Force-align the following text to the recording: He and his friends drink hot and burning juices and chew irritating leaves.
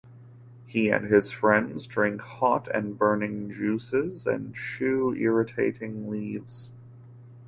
He 0.65 0.89
and 0.89 1.05
his 1.05 1.29
friends 1.29 1.85
drink 1.85 2.21
hot 2.21 2.67
and 2.69 2.97
burning 2.97 3.51
juices 3.51 4.25
and 4.25 4.55
chew 4.55 5.13
irritating 5.13 6.09
leaves. 6.09 6.71